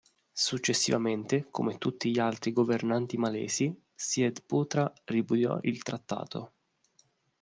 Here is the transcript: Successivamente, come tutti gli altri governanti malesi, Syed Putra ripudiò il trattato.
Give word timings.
Successivamente, 0.33 1.45
come 1.51 1.77
tutti 1.77 2.09
gli 2.09 2.17
altri 2.17 2.53
governanti 2.53 3.17
malesi, 3.17 3.71
Syed 3.93 4.41
Putra 4.47 4.91
ripudiò 5.05 5.59
il 5.61 5.83
trattato. 5.83 6.53